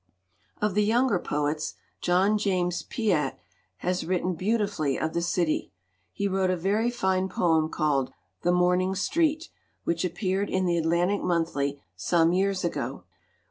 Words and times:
"Of 0.59 0.73
the 0.73 0.83
younger 0.83 1.19
poets, 1.19 1.75
John 2.01 2.39
James 2.39 2.81
Piatt 2.81 3.37
has 3.85 4.03
written 4.03 4.33
beautifully 4.33 4.97
of 4.97 5.13
the 5.13 5.21
city. 5.21 5.73
He 6.11 6.27
wrote 6.27 6.49
a 6.49 6.57
very 6.57 6.89
fine 6.89 7.29
poem 7.29 7.69
called 7.69 8.11
'The 8.41 8.51
Morning 8.51 8.95
Street,' 8.95 9.49
which 9.83 10.03
appeared 10.03 10.49
in 10.49 10.65
the 10.65 10.75
Atlantic 10.79 11.21
Monthly 11.21 11.83
some 11.95 12.33
years 12.33 12.63
ago. 12.63 13.03